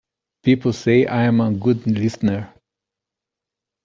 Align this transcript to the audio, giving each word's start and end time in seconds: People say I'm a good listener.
People 0.41 0.73
say 0.73 1.05
I'm 1.07 1.39
a 1.41 1.51
good 1.51 1.85
listener. 1.85 2.51